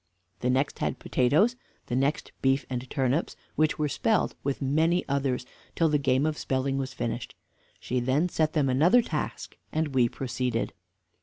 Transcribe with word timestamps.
The 0.39 0.49
next 0.49 0.79
had 0.79 0.97
potatoes, 0.97 1.55
the 1.85 1.95
next 1.95 2.31
beef 2.41 2.65
and 2.71 2.89
turnips; 2.89 3.35
which 3.55 3.77
were 3.77 3.87
spelled, 3.87 4.33
with 4.43 4.59
many 4.59 5.07
others, 5.07 5.45
till 5.75 5.89
the 5.89 5.99
game 5.99 6.25
of 6.25 6.39
spelling 6.39 6.79
was 6.79 6.91
finished. 6.91 7.35
She 7.79 7.99
then 7.99 8.27
set 8.27 8.53
them 8.53 8.67
another 8.67 9.03
task, 9.03 9.57
and 9.71 9.89
we 9.93 10.09
proceeded. 10.09 10.73